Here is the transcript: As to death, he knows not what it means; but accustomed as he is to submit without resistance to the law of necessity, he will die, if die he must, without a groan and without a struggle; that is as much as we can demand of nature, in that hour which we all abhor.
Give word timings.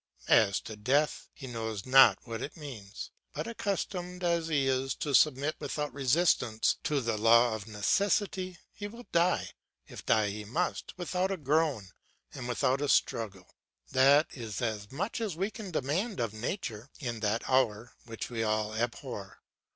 As 0.29 0.59
to 0.61 0.75
death, 0.75 1.29
he 1.31 1.45
knows 1.45 1.85
not 1.85 2.17
what 2.23 2.41
it 2.41 2.57
means; 2.57 3.11
but 3.33 3.45
accustomed 3.45 4.23
as 4.23 4.47
he 4.47 4.67
is 4.67 4.95
to 4.95 5.13
submit 5.13 5.55
without 5.59 5.93
resistance 5.93 6.77
to 6.85 7.01
the 7.01 7.19
law 7.19 7.53
of 7.53 7.67
necessity, 7.67 8.57
he 8.73 8.87
will 8.87 9.05
die, 9.11 9.51
if 9.87 10.03
die 10.03 10.29
he 10.29 10.43
must, 10.43 10.95
without 10.97 11.29
a 11.29 11.37
groan 11.37 11.89
and 12.33 12.47
without 12.47 12.81
a 12.81 12.89
struggle; 12.89 13.53
that 13.91 14.25
is 14.31 14.59
as 14.59 14.91
much 14.91 15.21
as 15.21 15.35
we 15.35 15.51
can 15.51 15.69
demand 15.69 16.19
of 16.19 16.33
nature, 16.33 16.89
in 16.99 17.19
that 17.19 17.47
hour 17.47 17.93
which 18.05 18.27
we 18.27 18.41
all 18.41 18.73
abhor. 18.73 19.43